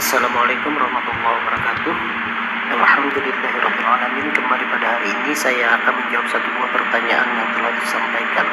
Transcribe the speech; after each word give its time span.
Assalamualaikum 0.00 0.72
warahmatullahi 0.80 1.36
wabarakatuh. 1.44 1.94
Alhamdulillahirrahmanirrahim 2.72 4.32
Kembali 4.32 4.64
pada 4.72 4.96
hari 4.96 5.12
ini 5.12 5.36
saya 5.36 5.76
akan 5.76 5.92
menjawab 5.92 6.24
satu 6.24 6.48
buah 6.56 6.72
pertanyaan 6.72 7.28
yang 7.36 7.48
telah 7.52 7.68
disampaikan. 7.76 8.48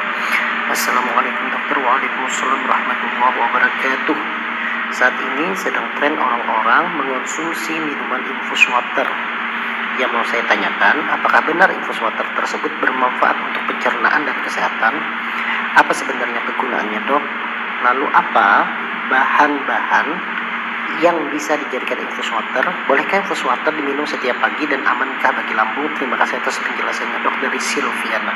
Assalamualaikum 0.68 1.48
dokter. 1.48 1.80
Waalaikumsalam 1.80 2.60
warahmatullahi 2.68 3.36
wabarakatuh. 3.40 4.18
Saat 4.92 5.16
ini 5.24 5.56
sedang 5.56 5.88
tren 5.96 6.20
orang-orang 6.20 6.84
mengonsumsi 7.00 7.80
minuman 7.80 8.28
infus 8.28 8.68
water. 8.68 9.08
Yang 9.96 10.20
mau 10.20 10.24
saya 10.28 10.44
tanyakan 10.52 11.00
apakah 11.16 11.48
benar 11.48 11.72
infus 11.72 11.96
water 12.04 12.28
tersebut 12.36 12.76
bermanfaat 12.76 13.40
untuk 13.40 13.72
pencernaan 13.72 14.20
dan 14.20 14.36
kesehatan? 14.44 15.00
Apa 15.80 15.96
sebenarnya 15.96 16.44
kegunaannya 16.44 17.00
dok? 17.08 17.24
Lalu 17.88 18.04
apa 18.12 18.68
bahan-bahan 19.08 20.36
yang 21.04 21.16
bisa 21.30 21.54
dijadikan 21.54 22.00
infus 22.02 22.28
water? 22.32 22.64
Bolehkah 22.88 23.22
infus 23.22 23.44
water 23.46 23.70
diminum 23.74 24.08
setiap 24.08 24.36
pagi 24.42 24.64
dan 24.66 24.82
amankah 24.82 25.30
bagi 25.30 25.54
lambung? 25.54 25.92
Terima 25.96 26.16
kasih 26.18 26.40
atas 26.40 26.58
penjelasannya 26.60 27.18
dok 27.22 27.36
dari 27.44 27.60
Silviana. 27.60 28.34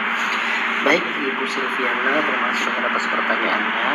Baik 0.82 1.02
Ibu 1.02 1.44
Silviana, 1.46 2.12
terima 2.26 2.46
kasih 2.50 2.74
atas 2.82 3.04
pertanyaannya. 3.06 3.90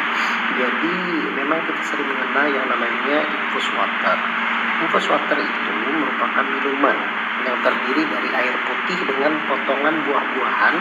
Jadi 0.56 0.96
memang 1.36 1.60
kita 1.68 1.82
sering 1.84 2.08
mengenal 2.08 2.48
yang 2.48 2.66
namanya 2.72 3.18
infus 3.28 3.68
water. 3.76 4.18
Infus 4.88 5.06
water 5.12 5.38
itu 5.42 5.72
merupakan 5.98 6.46
minuman 6.48 6.98
yang 7.46 7.58
terdiri 7.62 8.04
dari 8.08 8.30
air 8.34 8.56
putih 8.66 9.00
dengan 9.06 9.36
potongan 9.46 9.96
buah-buahan 10.06 10.76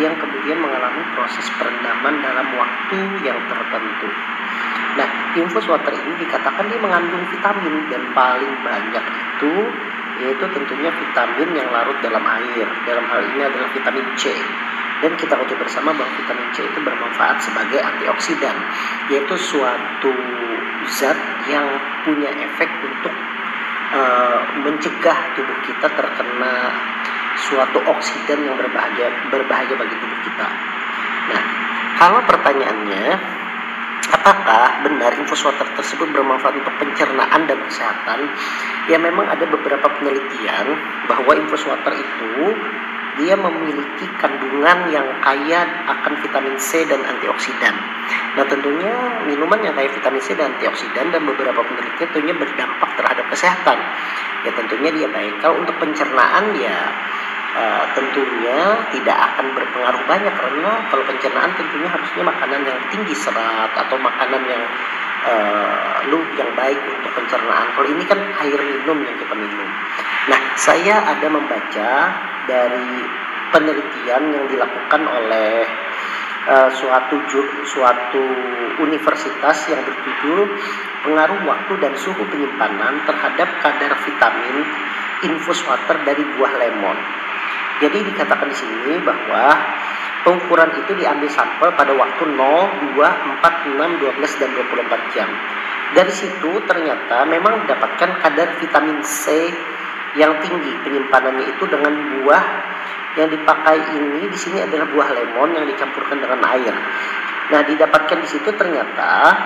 yang 0.00 0.14
kemudian 0.16 0.56
mengalami 0.56 1.04
proses 1.12 1.44
perendaman 1.60 2.24
dalam 2.24 2.48
waktu 2.56 2.98
yang 3.20 3.36
tertentu. 3.48 4.08
Infus 5.32 5.64
water 5.64 5.92
ini 5.96 6.12
dikatakan 6.28 6.68
dia 6.68 6.76
mengandung 6.76 7.24
vitamin 7.32 7.88
dan 7.88 8.02
paling 8.12 8.52
banyak 8.60 9.04
itu 9.04 9.54
yaitu 10.20 10.44
tentunya 10.52 10.92
vitamin 10.92 11.48
yang 11.56 11.68
larut 11.72 11.96
dalam 12.04 12.20
air. 12.20 12.68
Dalam 12.84 13.04
hal 13.08 13.20
ini 13.32 13.40
adalah 13.40 13.68
vitamin 13.72 14.06
C 14.14 14.28
dan 15.02 15.18
kita 15.18 15.34
ketahui 15.34 15.58
bersama 15.58 15.90
bahwa 15.90 16.14
vitamin 16.14 16.48
C 16.54 16.62
itu 16.62 16.78
bermanfaat 16.78 17.42
sebagai 17.42 17.82
antioksidan 17.82 18.54
yaitu 19.10 19.34
suatu 19.34 20.14
zat 20.86 21.18
yang 21.50 21.66
punya 22.06 22.30
efek 22.30 22.70
untuk 22.86 23.14
uh, 23.98 24.40
mencegah 24.62 25.18
tubuh 25.34 25.58
kita 25.66 25.90
terkena 25.90 26.70
suatu 27.34 27.82
oksidan 27.82 28.46
yang 28.46 28.54
berbahaya 28.54 29.10
berbahaya 29.26 29.74
bagi 29.74 29.96
tubuh 29.98 30.18
kita. 30.22 30.46
Nah, 31.34 31.42
kalau 31.98 32.20
pertanyaannya 32.22 33.04
apakah 34.10 34.82
benar 34.82 35.14
infus 35.14 35.46
water 35.46 35.66
tersebut 35.78 36.10
bermanfaat 36.10 36.58
untuk 36.58 36.74
pencernaan 36.78 37.46
dan 37.46 37.58
kesehatan? 37.62 38.26
Ya 38.90 38.98
memang 38.98 39.30
ada 39.30 39.46
beberapa 39.46 39.86
penelitian 39.98 40.66
bahwa 41.06 41.32
infus 41.38 41.62
water 41.66 41.94
itu 41.94 42.54
dia 43.20 43.36
memiliki 43.36 44.08
kandungan 44.16 44.88
yang 44.88 45.04
kaya 45.20 45.68
akan 45.84 46.16
vitamin 46.24 46.56
C 46.56 46.88
dan 46.88 47.04
antioksidan. 47.04 47.74
Nah 48.40 48.44
tentunya 48.48 48.92
minuman 49.28 49.60
yang 49.60 49.76
kaya 49.76 49.92
vitamin 49.92 50.22
C 50.24 50.32
dan 50.32 50.56
antioksidan 50.56 51.12
dan 51.12 51.22
beberapa 51.28 51.60
penelitian 51.60 52.08
tentunya 52.08 52.32
berdampak 52.32 52.90
terhadap 52.96 53.26
kesehatan. 53.28 53.78
Ya 54.42 54.50
tentunya 54.56 54.90
dia 54.90 55.08
baik. 55.12 55.44
Kalau 55.44 55.60
untuk 55.60 55.76
pencernaan 55.76 56.56
ya 56.56 56.78
uh, 57.56 57.84
tentunya 57.96 58.58
tidak 58.92 59.16
akan 59.32 59.46
berpengaruh 59.56 60.02
banyak 60.08 60.34
karena 60.34 60.70
kalau 60.88 61.04
pencernaan 61.06 61.52
tentunya 61.56 61.88
harusnya 61.88 62.22
makanan 62.24 62.60
yang 62.64 62.78
tinggi 62.92 63.14
serat 63.16 63.72
atau 63.76 63.96
makanan 64.00 64.42
yang 64.44 64.62
uh, 65.26 66.06
lu 66.10 66.20
yang 66.34 66.50
baik 66.58 66.78
untuk 66.78 67.12
pencernaan. 67.14 67.72
Kalau 67.76 67.88
ini 67.88 68.04
kan 68.08 68.18
air 68.42 68.60
minum 68.60 68.98
yang 69.04 69.16
kita 69.16 69.34
minum. 69.36 69.68
Nah, 70.30 70.40
saya 70.54 71.02
ada 71.02 71.26
membaca 71.30 71.92
dari 72.46 72.90
penelitian 73.52 74.22
yang 74.32 74.44
dilakukan 74.48 75.02
oleh 75.06 75.66
uh, 76.48 76.70
suatu 76.72 77.16
suatu 77.66 78.24
universitas 78.80 79.68
yang 79.68 79.82
berjudul 79.84 80.48
pengaruh 81.02 81.40
waktu 81.44 81.72
dan 81.82 81.92
suhu 81.98 82.22
penyimpanan 82.30 83.02
terhadap 83.04 83.48
kadar 83.60 83.92
vitamin 84.06 84.56
infus 85.22 85.62
water 85.66 86.02
dari 86.02 86.22
buah 86.34 86.52
lemon. 86.58 86.98
Jadi 87.80 87.98
dikatakan 88.12 88.48
di 88.50 88.56
sini 88.56 89.00
bahwa 89.00 89.56
pengukuran 90.26 90.70
itu 90.82 90.92
diambil 90.98 91.30
sampel 91.32 91.72
pada 91.72 91.92
waktu 91.94 92.22
0, 92.28 92.36
2, 92.36 92.98
4, 92.98 93.78
6, 93.78 94.02
12 94.02 94.40
dan 94.40 94.50
24 94.52 95.14
jam. 95.14 95.28
Dari 95.92 96.12
situ 96.12 96.50
ternyata 96.64 97.28
memang 97.28 97.64
mendapatkan 97.64 98.10
kadar 98.20 98.48
vitamin 98.56 99.04
C 99.04 99.52
yang 100.16 100.40
tinggi 100.40 100.72
penyimpanannya 100.84 101.56
itu 101.56 101.64
dengan 101.68 101.92
buah 101.92 102.44
yang 103.16 103.28
dipakai 103.28 103.76
ini 103.92 104.24
di 104.24 104.38
sini 104.40 104.64
adalah 104.64 104.88
buah 104.88 105.08
lemon 105.12 105.52
yang 105.52 105.68
dicampurkan 105.68 106.16
dengan 106.16 106.40
air. 106.48 106.72
Nah, 107.52 107.60
didapatkan 107.68 108.16
di 108.24 108.28
situ 108.32 108.48
ternyata 108.56 109.36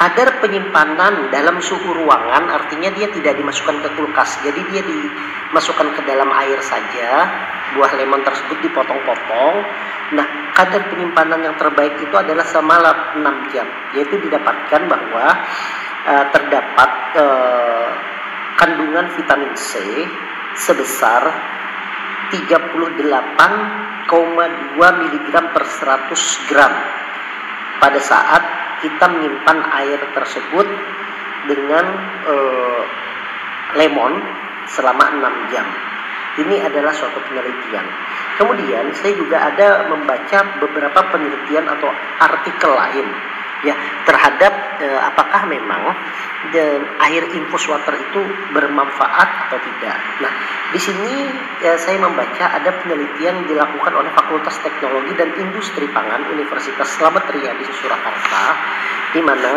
kadar 0.00 0.40
penyimpanan 0.40 1.28
dalam 1.28 1.60
suhu 1.60 1.92
ruangan 1.92 2.48
artinya 2.48 2.88
dia 2.88 3.12
tidak 3.12 3.36
dimasukkan 3.36 3.84
ke 3.84 3.88
kulkas. 4.00 4.40
Jadi 4.40 4.64
dia 4.72 4.80
dimasukkan 4.80 5.92
ke 5.92 6.00
dalam 6.08 6.32
air 6.40 6.56
saja. 6.64 7.28
Buah 7.76 7.92
lemon 8.00 8.24
tersebut 8.24 8.64
dipotong-potong. 8.64 9.54
Nah, 10.16 10.26
kadar 10.56 10.88
penyimpanan 10.88 11.44
yang 11.44 11.54
terbaik 11.60 12.00
itu 12.00 12.16
adalah 12.16 12.42
selama 12.48 13.14
6 13.20 13.52
jam, 13.52 13.68
yaitu 13.94 14.16
didapatkan 14.18 14.90
bahwa 14.90 15.26
uh, 16.08 16.24
terdapat 16.34 16.90
uh, 17.20 17.88
kandungan 18.56 19.06
vitamin 19.14 19.52
C 19.54 19.78
sebesar 20.56 21.30
38,2 22.32 24.10
mg 24.80 25.28
per 25.54 25.64
100 25.68 26.48
gram 26.50 26.72
pada 27.80 27.98
saat 27.98 28.42
kita 28.84 29.08
menyimpan 29.08 29.58
air 29.80 30.00
tersebut 30.12 30.66
dengan 31.48 31.84
eh, 32.28 32.82
lemon 33.80 34.20
selama 34.68 35.04
6 35.16 35.52
jam. 35.52 35.66
Ini 36.40 36.62
adalah 36.62 36.94
suatu 36.94 37.18
penelitian. 37.26 37.84
Kemudian 38.38 38.94
saya 38.96 39.12
juga 39.18 39.50
ada 39.50 39.90
membaca 39.90 40.38
beberapa 40.62 41.00
penelitian 41.10 41.66
atau 41.66 41.90
artikel 42.22 42.70
lain 42.70 43.06
ya 43.66 43.74
terhadap 44.08 44.80
e, 44.80 44.86
apakah 44.88 45.44
memang 45.44 45.92
de, 46.52 46.80
air 47.04 47.24
infus 47.36 47.68
water 47.68 47.92
itu 47.96 48.20
bermanfaat 48.56 49.28
atau 49.48 49.58
tidak. 49.60 49.96
Nah, 50.24 50.32
di 50.72 50.80
sini 50.80 51.28
ya, 51.60 51.76
saya 51.76 52.00
membaca 52.00 52.56
ada 52.56 52.70
penelitian 52.80 53.44
dilakukan 53.44 53.92
oleh 53.92 54.10
Fakultas 54.16 54.56
Teknologi 54.64 55.12
dan 55.16 55.36
Industri 55.36 55.84
Pangan 55.92 56.32
Universitas 56.32 56.88
Slamet 56.96 57.28
Riyadi 57.28 57.68
Surakarta 57.68 58.44
di 59.12 59.20
mana 59.20 59.52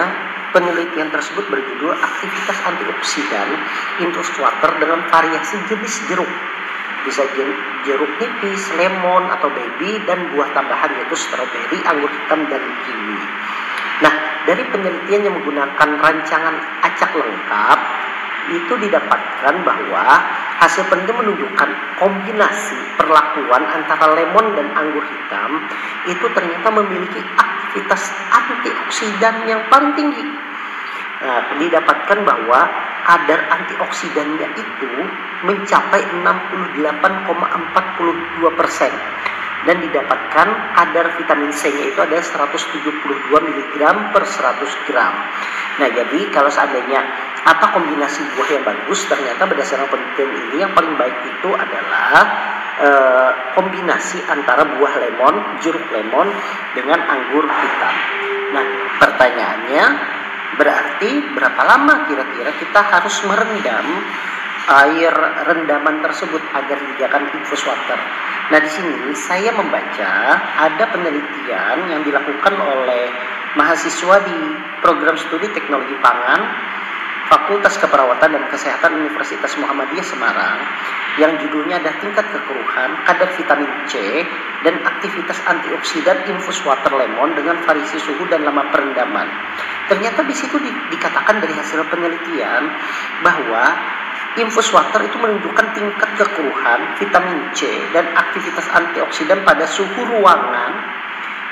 penelitian 0.52 1.10
tersebut 1.10 1.50
berjudul 1.50 1.98
aktivitas 1.98 2.58
antioksidan 2.68 3.48
infus 4.04 4.30
water 4.38 4.78
dengan 4.78 5.02
variasi 5.10 5.58
jenis 5.66 6.06
jeruk 6.12 6.30
bisa 7.04 7.24
jeruk 7.84 8.12
nipis, 8.16 8.64
lemon 8.80 9.28
atau 9.28 9.52
baby 9.52 10.00
dan 10.08 10.32
buah 10.32 10.50
tambahan 10.56 10.88
yaitu 10.96 11.20
stroberi, 11.20 11.84
anggur 11.84 12.08
hitam 12.08 12.48
dan 12.48 12.64
kiwi. 12.88 13.20
Nah, 14.04 14.44
dari 14.44 14.68
penelitian 14.68 15.24
yang 15.24 15.40
menggunakan 15.40 15.90
rancangan 16.04 16.56
acak 16.84 17.16
lengkap 17.16 17.80
itu 18.52 18.76
didapatkan 18.76 19.56
bahwa 19.64 20.04
hasil 20.60 20.84
penelitian 20.92 21.24
menunjukkan 21.24 21.70
kombinasi 21.96 22.76
perlakuan 23.00 23.64
antara 23.72 24.12
lemon 24.12 24.52
dan 24.60 24.68
anggur 24.76 25.08
hitam 25.08 25.64
itu 26.12 26.28
ternyata 26.36 26.68
memiliki 26.76 27.24
aktivitas 27.40 28.12
antioksidan 28.36 29.48
yang 29.48 29.64
paling 29.72 29.96
tinggi. 29.96 30.28
Nah, 31.24 31.56
didapatkan 31.56 32.20
bahwa 32.28 32.68
kadar 33.08 33.48
antioksidannya 33.48 34.60
itu 34.60 34.92
mencapai 35.48 36.04
68,42 36.20 38.60
persen 38.60 38.92
dan 39.64 39.80
didapatkan 39.80 40.48
kadar 40.76 41.06
vitamin 41.16 41.52
C-nya 41.56 41.96
itu 41.96 42.00
ada 42.04 42.20
172 42.20 43.32
mg 43.32 43.76
per 44.12 44.24
100 44.28 44.88
gram. 44.88 45.14
Nah, 45.80 45.90
jadi 45.90 46.20
kalau 46.30 46.52
seandainya 46.52 47.02
apa 47.44 47.76
kombinasi 47.76 48.24
buah 48.36 48.50
yang 48.52 48.64
bagus, 48.64 49.04
ternyata 49.08 49.48
berdasarkan 49.48 49.88
penelitian 49.90 50.32
ini 50.32 50.56
yang 50.64 50.72
paling 50.76 50.96
baik 50.96 51.18
itu 51.28 51.50
adalah 51.56 52.14
e, 52.78 52.90
kombinasi 53.58 54.22
antara 54.30 54.64
buah 54.78 54.94
lemon, 55.00 55.36
jeruk 55.64 55.84
lemon 55.92 56.28
dengan 56.78 57.00
anggur 57.04 57.48
hitam. 57.48 57.96
Nah, 58.54 58.66
pertanyaannya 59.02 59.86
berarti 60.54 61.34
berapa 61.34 61.62
lama 61.66 62.06
kira-kira 62.06 62.54
kita 62.62 62.80
harus 62.86 63.16
merendam 63.26 63.88
air 64.64 65.12
rendaman 65.44 66.00
tersebut 66.00 66.40
agar 66.56 66.78
dijadikan 66.80 67.28
infus 67.36 67.64
water. 67.68 68.00
Nah 68.52 68.60
di 68.60 68.70
sini 68.72 69.12
saya 69.16 69.52
membaca 69.56 70.14
ada 70.60 70.86
penelitian 70.92 71.92
yang 71.92 72.02
dilakukan 72.04 72.56
oleh 72.60 73.12
mahasiswa 73.56 74.24
di 74.24 74.40
program 74.82 75.16
studi 75.20 75.48
teknologi 75.52 75.96
pangan 76.00 76.42
Fakultas 77.34 77.80
Keperawatan 77.80 78.36
dan 78.36 78.44
Kesehatan 78.52 79.00
Universitas 79.00 79.56
Muhammadiyah 79.58 80.06
Semarang 80.06 80.60
yang 81.18 81.40
judulnya 81.40 81.80
ada 81.80 81.94
tingkat 82.02 82.26
kekeruhan, 82.30 82.90
kadar 83.06 83.30
vitamin 83.38 83.70
C, 83.90 84.26
dan 84.66 84.82
aktivitas 84.82 85.40
antioksidan 85.46 86.30
infus 86.30 86.62
water 86.66 86.94
lemon 86.94 87.34
dengan 87.38 87.58
variasi 87.64 88.02
suhu 88.02 88.28
dan 88.28 88.44
lama 88.44 88.68
perendaman. 88.74 89.30
Ternyata 89.88 90.26
di 90.26 90.36
situ 90.36 90.58
di, 90.60 90.70
dikatakan 90.94 91.40
dari 91.40 91.54
hasil 91.54 91.86
penelitian 91.88 92.70
bahwa 93.22 93.66
infus 94.38 94.74
water 94.74 95.06
itu 95.06 95.18
menunjukkan 95.22 95.68
tingkat 95.78 96.10
kekeruhan 96.18 96.98
vitamin 96.98 97.40
C 97.54 97.70
dan 97.94 98.10
aktivitas 98.18 98.66
antioksidan 98.74 99.46
pada 99.46 99.70
suhu 99.70 100.02
ruangan 100.10 100.74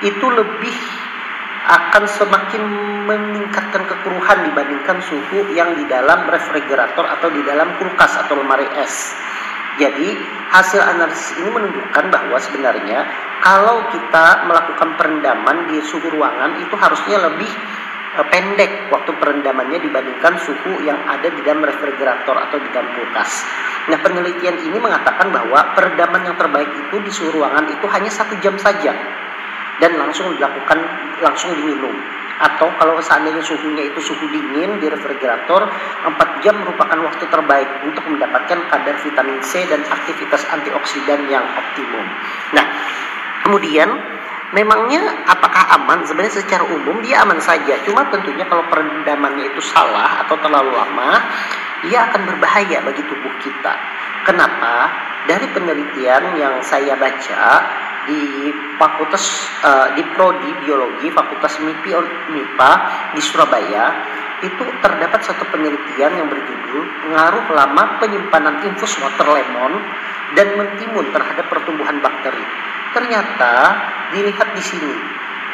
itu 0.02 0.26
lebih 0.34 0.74
akan 1.62 2.10
semakin 2.10 2.64
meningkatkan 3.06 3.86
kekeruhan 3.86 4.50
dibandingkan 4.50 4.98
suhu 5.06 5.54
yang 5.54 5.78
di 5.78 5.86
dalam 5.86 6.26
refrigerator 6.26 7.06
atau 7.06 7.30
di 7.30 7.46
dalam 7.46 7.78
kulkas 7.78 8.18
atau 8.26 8.42
lemari 8.42 8.66
es. 8.82 9.14
Jadi 9.78 10.18
hasil 10.52 10.82
analisis 10.84 11.38
ini 11.40 11.50
menunjukkan 11.54 12.12
bahwa 12.12 12.38
sebenarnya 12.42 13.08
kalau 13.40 13.88
kita 13.94 14.46
melakukan 14.50 15.00
perendaman 15.00 15.70
di 15.72 15.80
suhu 15.86 16.12
ruangan 16.12 16.60
itu 16.60 16.76
harusnya 16.76 17.30
lebih 17.30 17.50
pendek 18.12 18.92
waktu 18.92 19.12
perendamannya 19.16 19.80
dibandingkan 19.80 20.36
suhu 20.36 20.84
yang 20.84 21.00
ada 21.08 21.32
di 21.32 21.40
dalam 21.48 21.64
refrigerator 21.64 22.36
atau 22.36 22.58
di 22.60 22.68
dalam 22.76 22.92
kulkas. 22.92 23.48
Nah 23.88 23.98
penelitian 24.04 24.60
ini 24.68 24.78
mengatakan 24.78 25.32
bahwa 25.32 25.72
perendaman 25.72 26.28
yang 26.28 26.36
terbaik 26.36 26.68
itu 26.76 26.96
di 27.00 27.12
suhu 27.12 27.40
ruangan 27.40 27.72
itu 27.72 27.88
hanya 27.88 28.12
satu 28.12 28.36
jam 28.44 28.60
saja 28.60 28.92
dan 29.80 29.96
langsung 29.96 30.36
dilakukan 30.36 30.78
langsung 31.24 31.56
diminum 31.56 31.96
atau 32.42 32.74
kalau 32.82 32.98
seandainya 32.98 33.40
suhunya 33.46 33.94
itu 33.94 34.02
suhu 34.02 34.26
dingin 34.34 34.82
di 34.82 34.90
refrigerator 34.90 35.70
4 36.04 36.44
jam 36.44 36.58
merupakan 36.58 36.98
waktu 37.06 37.30
terbaik 37.30 37.70
untuk 37.86 38.02
mendapatkan 38.10 38.60
kadar 38.66 38.96
vitamin 38.98 39.38
C 39.46 39.62
dan 39.70 39.86
aktivitas 39.86 40.50
antioksidan 40.50 41.30
yang 41.30 41.46
optimum. 41.46 42.06
Nah, 42.58 42.66
kemudian 43.46 43.94
memangnya 44.52 45.28
apakah 45.28 45.80
aman? 45.80 46.04
Sebenarnya 46.08 46.44
secara 46.44 46.64
umum 46.68 47.00
dia 47.04 47.24
aman 47.24 47.40
saja. 47.40 47.80
Cuma 47.84 48.08
tentunya 48.12 48.48
kalau 48.48 48.68
perendamannya 48.68 49.52
itu 49.52 49.62
salah 49.64 50.24
atau 50.28 50.36
terlalu 50.40 50.72
lama, 50.76 51.12
ia 51.88 52.12
akan 52.12 52.22
berbahaya 52.28 52.84
bagi 52.84 53.04
tubuh 53.04 53.34
kita. 53.44 53.74
Kenapa? 54.28 54.92
Dari 55.26 55.48
penelitian 55.54 56.38
yang 56.38 56.62
saya 56.66 56.98
baca, 56.98 57.46
di 58.06 58.50
Fakultas 58.82 59.46
uh, 59.62 59.94
di 59.94 60.02
Prodi 60.18 60.50
Biologi 60.66 61.14
Fakultas 61.14 61.62
MIPI 61.62 61.92
MIPA 62.34 62.72
di 63.14 63.22
Surabaya 63.22 63.86
itu 64.42 64.66
terdapat 64.82 65.22
satu 65.22 65.46
penelitian 65.54 66.18
yang 66.18 66.26
berjudul 66.26 66.82
pengaruh 67.06 67.46
lama 67.54 68.02
penyimpanan 68.02 68.66
infus 68.66 68.98
water 68.98 69.30
lemon 69.30 69.78
dan 70.34 70.58
mentimun 70.58 71.14
terhadap 71.14 71.46
pertumbuhan 71.46 72.02
bakteri. 72.02 72.42
Ternyata 72.92 73.54
dilihat 74.12 74.52
di 74.52 74.64
sini 74.64 74.94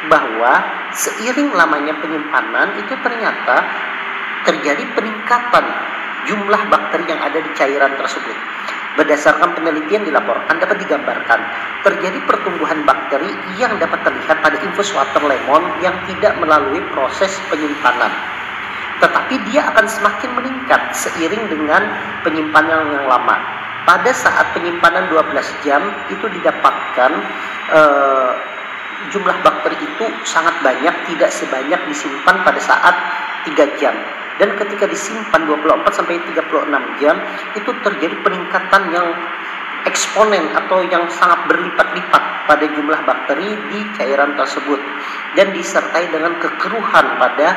bahwa 0.09 0.53
seiring 0.93 1.53
lamanya 1.53 1.93
penyimpanan 2.01 2.77
itu 2.81 2.93
ternyata 3.01 3.65
terjadi 4.45 4.83
peningkatan 4.93 5.65
jumlah 6.25 6.61
bakteri 6.69 7.05
yang 7.09 7.21
ada 7.21 7.39
di 7.41 7.51
cairan 7.53 7.93
tersebut. 7.97 8.37
Berdasarkan 8.97 9.53
penelitian 9.53 10.09
dilaporkan 10.09 10.57
dapat 10.57 10.81
digambarkan 10.81 11.39
terjadi 11.85 12.17
pertumbuhan 12.25 12.81
bakteri 12.81 13.29
yang 13.61 13.77
dapat 13.77 14.01
terlihat 14.01 14.41
pada 14.41 14.57
infus 14.65 14.89
water 14.97 15.21
lemon 15.21 15.61
yang 15.85 15.93
tidak 16.09 16.33
melalui 16.41 16.81
proses 16.89 17.37
penyimpanan. 17.53 18.09
Tetapi 18.97 19.53
dia 19.53 19.69
akan 19.69 19.85
semakin 19.85 20.31
meningkat 20.33 20.81
seiring 20.97 21.45
dengan 21.45 21.85
penyimpanan 22.25 22.97
yang 22.97 23.05
lama. 23.05 23.56
Pada 23.87 24.11
saat 24.11 24.51
penyimpanan 24.51 25.07
12 25.07 25.63
jam 25.63 25.79
itu 26.11 26.27
didapatkan 26.27 27.11
eh, 27.71 28.31
jumlah 29.15 29.37
bakteri 29.39 29.79
itu 29.79 30.05
sangat 30.27 30.59
banyak, 30.59 30.91
tidak 31.07 31.31
sebanyak 31.31 31.79
disimpan 31.87 32.43
pada 32.43 32.59
saat 32.59 32.95
3 33.47 33.79
jam 33.79 33.95
dan 34.37 34.53
ketika 34.53 34.85
disimpan 34.85 35.49
24 35.49 35.97
sampai 35.97 36.21
36 36.21 37.01
jam 37.01 37.15
itu 37.57 37.71
terjadi 37.81 38.15
peningkatan 38.21 38.83
yang 38.93 39.07
eksponen 39.85 40.53
atau 40.53 40.85
yang 40.85 41.09
sangat 41.09 41.47
berlipat-lipat 41.49 42.23
pada 42.45 42.65
jumlah 42.69 43.01
bakteri 43.03 43.49
di 43.71 43.79
cairan 43.97 44.37
tersebut 44.37 44.79
dan 45.33 45.51
disertai 45.53 46.11
dengan 46.11 46.37
kekeruhan 46.37 47.05
pada 47.17 47.47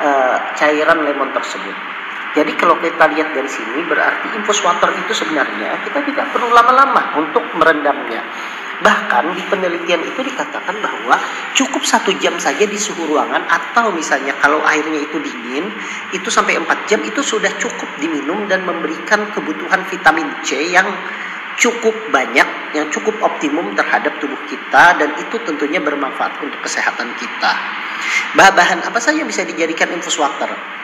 uh, 0.00 0.36
cairan 0.54 1.02
lemon 1.02 1.30
tersebut. 1.34 1.99
Jadi 2.30 2.52
kalau 2.54 2.78
kita 2.78 3.10
lihat 3.10 3.34
dari 3.34 3.50
sini 3.50 3.82
berarti 3.90 4.38
infus 4.38 4.62
water 4.62 4.94
itu 4.94 5.10
sebenarnya 5.10 5.82
kita 5.82 5.98
tidak 6.06 6.30
perlu 6.30 6.54
lama-lama 6.54 7.18
untuk 7.18 7.42
merendamnya. 7.58 8.22
Bahkan 8.80 9.36
di 9.36 9.44
penelitian 9.44 10.00
itu 10.08 10.24
dikatakan 10.24 10.72
bahwa 10.80 11.20
cukup 11.52 11.84
satu 11.84 12.16
jam 12.16 12.32
saja 12.40 12.64
di 12.64 12.80
suhu 12.80 13.12
ruangan 13.12 13.44
atau 13.44 13.92
misalnya 13.92 14.32
kalau 14.40 14.64
airnya 14.64 15.04
itu 15.04 15.20
dingin 15.20 15.68
itu 16.16 16.28
sampai 16.32 16.56
4 16.56 16.88
jam 16.88 17.04
itu 17.04 17.20
sudah 17.20 17.52
cukup 17.60 17.90
diminum 18.00 18.48
dan 18.48 18.64
memberikan 18.64 19.28
kebutuhan 19.36 19.84
vitamin 19.84 20.32
C 20.40 20.72
yang 20.72 20.88
cukup 21.60 21.92
banyak, 22.08 22.48
yang 22.72 22.88
cukup 22.88 23.20
optimum 23.20 23.76
terhadap 23.76 24.16
tubuh 24.16 24.38
kita 24.48 24.96
dan 24.96 25.12
itu 25.20 25.36
tentunya 25.44 25.82
bermanfaat 25.82 26.40
untuk 26.40 26.64
kesehatan 26.64 27.12
kita. 27.20 27.52
Bahan 28.32 28.80
apa 28.80 28.96
saja 28.96 29.20
bisa 29.28 29.44
dijadikan 29.44 29.92
infus 29.92 30.16
water? 30.16 30.79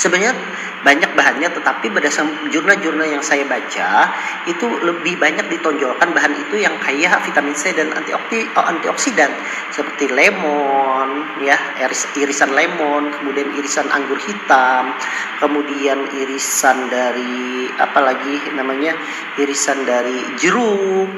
Sebenarnya 0.00 0.32
banyak 0.80 1.12
bahannya 1.12 1.52
tetapi 1.60 1.92
berdasarkan 1.92 2.48
jurnal-jurnal 2.48 3.04
yang 3.04 3.20
saya 3.20 3.44
baca 3.44 4.08
itu 4.48 4.64
lebih 4.80 5.20
banyak 5.20 5.44
ditonjolkan 5.52 6.16
bahan 6.16 6.32
itu 6.40 6.56
yang 6.56 6.72
kaya 6.80 7.20
vitamin 7.20 7.52
C 7.52 7.76
dan 7.76 7.92
oh, 7.92 8.64
antioksidan. 8.64 9.28
Seperti 9.76 10.08
lemon 10.08 11.44
ya 11.44 11.56
iris, 11.84 12.08
irisan 12.16 12.56
lemon 12.56 13.12
kemudian 13.12 13.52
irisan 13.60 13.92
anggur 13.92 14.16
hitam 14.24 14.96
kemudian 15.36 16.00
irisan 16.16 16.88
dari 16.88 17.68
apa 17.76 18.00
lagi 18.00 18.56
namanya 18.56 18.96
irisan 19.36 19.84
dari 19.84 20.16
jeruk 20.40 21.08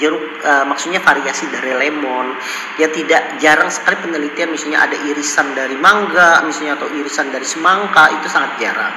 jeruk 0.00 0.42
uh, 0.42 0.64
maksudnya 0.66 1.00
variasi 1.02 1.46
dari 1.50 1.74
lemon. 1.74 2.34
Ya 2.80 2.90
tidak 2.90 3.38
jarang 3.38 3.70
sekali 3.70 4.00
penelitian 4.02 4.50
misalnya 4.50 4.86
ada 4.86 4.96
irisan 5.06 5.54
dari 5.54 5.76
mangga 5.78 6.42
misalnya 6.46 6.78
atau 6.78 6.88
irisan 6.94 7.30
dari 7.30 7.46
semangka 7.46 8.10
itu 8.14 8.26
sangat 8.30 8.58
jarang. 8.58 8.94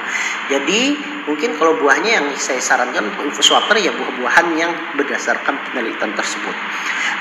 Jadi 0.48 0.98
mungkin 1.28 1.56
kalau 1.60 1.76
buahnya 1.78 2.10
yang 2.22 2.26
saya 2.40 2.60
sarankan 2.62 3.12
untuk 3.12 3.28
infus 3.28 3.52
water 3.52 3.76
ya 3.76 3.92
buah-buahan 3.92 4.46
yang 4.56 4.72
berdasarkan 4.96 5.54
penelitian 5.70 6.12
tersebut. 6.16 6.56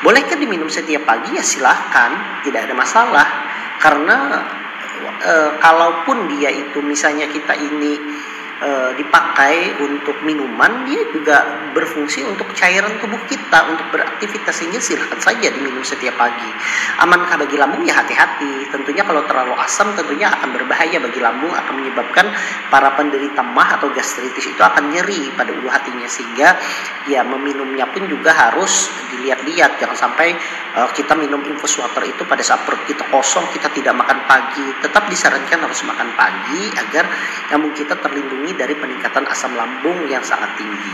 Bolehkah 0.06 0.38
diminum 0.38 0.70
setiap 0.70 1.04
pagi? 1.10 1.34
Ya 1.34 1.44
silahkan. 1.44 2.44
Tidak 2.46 2.62
ada 2.70 2.74
masalah. 2.78 3.28
Karena 3.78 4.18
e, 5.22 5.34
kalaupun 5.62 6.30
dia 6.38 6.50
itu 6.54 6.82
misalnya 6.82 7.30
kita 7.30 7.54
ini 7.58 7.98
e, 8.62 8.70
dipakai 8.98 9.78
untuk 9.82 10.18
minuman 10.26 10.86
dia 10.90 11.02
juga 11.14 11.70
berfungsi 11.74 12.26
untuk 12.26 12.50
cairan 12.58 12.98
tubuh 12.98 13.20
kita 13.30 13.70
untuk 13.70 13.88
beraktivitas. 13.94 14.54
Sehingga 14.58 14.82
silahkan 14.82 15.22
saja 15.22 15.48
diminum 15.54 15.86
setiap 15.86 16.18
pagi. 16.18 16.50
Amankah 17.02 17.46
bagi 17.46 17.58
lambung? 17.60 17.86
Ya 17.86 18.02
hati-hati. 18.02 18.70
Tentunya 18.74 19.06
kalau 19.06 19.22
terlalu 19.30 19.54
asam 19.62 19.94
tentunya 19.94 20.34
akan 20.34 20.58
berbahaya 20.58 20.98
bagi 20.98 21.22
lambung 21.22 21.54
akan 21.54 21.74
menyebabkan 21.78 22.26
para 22.74 22.94
penderita 22.98 23.46
mah 23.46 23.78
atau 23.78 23.94
gastritis 23.94 24.50
itu 24.50 24.62
akan 24.62 24.90
nyeri 24.90 25.30
pada 25.38 25.54
ulu 25.54 25.70
hatinya. 25.70 26.10
Sehingga 26.10 26.58
ya 27.08 27.22
meminumnya 27.22 27.86
pun 27.94 28.10
juga 28.10 28.34
harus 28.34 28.90
dilihat-lihat. 29.14 29.78
Jangan 29.78 29.98
sampai 29.98 30.34
uh, 30.74 30.90
kita 30.94 31.14
minum 31.14 31.42
infus 31.46 31.78
water 31.78 32.02
itu 32.06 32.26
pada 32.26 32.42
saat 32.42 32.66
perut 32.66 32.82
kita 32.90 33.06
kosong 33.14 33.46
kita 33.54 33.70
tidak 33.74 33.94
makan 33.94 34.26
pagi. 34.26 34.66
Tetap 34.82 35.06
disarankan 35.08 35.70
harus 35.70 35.82
makan 35.86 36.10
pagi 36.18 36.74
agar 36.74 37.06
lambung 37.54 37.74
kita 37.78 37.94
terlindungi 38.02 38.47
ini 38.48 38.56
dari 38.56 38.72
peningkatan 38.80 39.28
asam 39.28 39.52
lambung 39.60 40.08
yang 40.08 40.24
sangat 40.24 40.56
tinggi. 40.56 40.94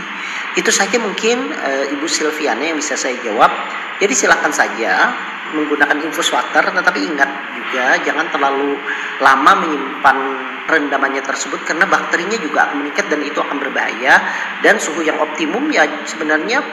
Itu 0.58 0.74
saja 0.74 0.98
mungkin 0.98 1.54
e, 1.54 1.94
Ibu 1.94 2.06
Silviana 2.10 2.74
yang 2.74 2.78
bisa 2.82 2.98
saya 2.98 3.14
jawab. 3.22 3.54
Jadi 4.02 4.10
silahkan 4.10 4.50
saja 4.50 5.14
menggunakan 5.54 6.02
infus 6.02 6.34
water, 6.34 6.74
tetapi 6.74 6.98
ingat 7.06 7.30
juga 7.54 8.02
jangan 8.02 8.26
terlalu 8.34 8.74
lama 9.22 9.52
menyimpan 9.62 10.18
rendamannya 10.66 11.22
tersebut 11.22 11.62
karena 11.62 11.86
bakterinya 11.86 12.40
juga 12.40 12.66
akan 12.66 12.82
meningkat 12.82 13.06
dan 13.12 13.20
itu 13.22 13.38
akan 13.38 13.60
berbahaya 13.60 14.18
dan 14.64 14.80
suhu 14.80 15.04
yang 15.04 15.20
optimum 15.20 15.68
ya 15.68 15.84
sebenarnya 16.08 16.64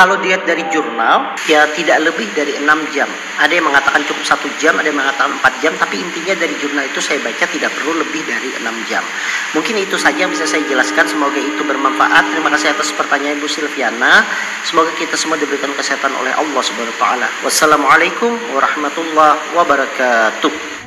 kalau 0.00 0.16
dilihat 0.16 0.48
dari 0.48 0.64
jurnal 0.72 1.36
ya 1.44 1.68
tidak 1.76 2.00
lebih 2.00 2.32
dari 2.32 2.56
6 2.56 2.64
jam. 2.96 3.04
Ada 3.36 3.52
yang 3.52 3.68
mengatakan 3.68 4.00
cukup 4.08 4.24
satu 4.24 4.48
jam 4.56 4.72
ada 4.80 4.88
yang 4.88 4.96
mengatakan 4.96 5.36
4 5.36 5.60
jam 5.60 5.76
tapi 5.76 6.00
intinya 6.00 6.40
dari 6.40 6.56
jurnal 6.56 6.88
itu 6.88 7.04
saya 7.04 7.20
baca 7.20 7.44
tidak 7.44 7.68
perlu 7.76 8.00
lebih 8.00 8.24
dari 8.24 8.48
6 8.48 8.64
jam. 8.88 9.04
Mungkin 9.52 9.76
itu 9.76 10.00
saja 10.00 10.24
yang 10.24 10.32
bisa 10.32 10.48
saya 10.48 10.64
jelaskan. 10.64 11.04
Semoga 11.04 11.36
itu 11.36 11.60
bermanfaat. 11.60 12.32
Terima 12.32 12.48
kasih 12.48 12.72
atas 12.72 12.96
pertanyaan 12.96 13.44
Ibu 13.44 13.48
Silviana. 13.52 14.24
Semoga 14.64 14.88
kita 14.96 15.20
semua 15.20 15.36
diberikan 15.36 15.68
kesehatan 15.76 16.16
oleh 16.16 16.32
Allah 16.32 16.62
Subhanahu 16.64 16.96
wa 16.96 17.00
taala. 17.04 17.28
Wassalamualaikum 17.44 18.56
warahmatullahi 18.56 19.52
wabarakatuh 19.52 20.79